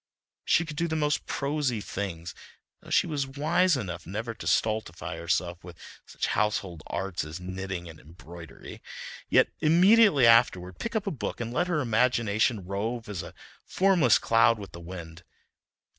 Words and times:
She 0.43 0.65
could 0.65 0.77
do 0.77 0.87
the 0.87 0.95
most 0.95 1.27
prosy 1.27 1.79
things 1.79 2.33
(though 2.81 2.89
she 2.89 3.05
was 3.05 3.27
wise 3.27 3.77
enough 3.77 4.07
never 4.07 4.33
to 4.33 4.47
stultify 4.47 5.17
herself 5.17 5.63
with 5.63 5.77
such 6.07 6.25
"household 6.25 6.81
arts" 6.87 7.23
as 7.23 7.39
knitting 7.39 7.87
and 7.87 7.99
embroidery), 7.99 8.81
yet 9.29 9.49
immediately 9.59 10.25
afterward 10.25 10.79
pick 10.79 10.95
up 10.95 11.05
a 11.05 11.11
book 11.11 11.39
and 11.39 11.53
let 11.53 11.67
her 11.67 11.81
imagination 11.81 12.65
rove 12.65 13.07
as 13.07 13.21
a 13.21 13.35
formless 13.63 14.17
cloud 14.17 14.57
with 14.57 14.71
the 14.71 14.79
wind. 14.79 15.23